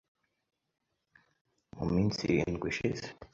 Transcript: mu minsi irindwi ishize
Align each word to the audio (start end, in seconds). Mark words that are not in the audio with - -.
mu 1.77 1.85
minsi 1.93 2.19
irindwi 2.25 2.65
ishize 2.71 3.05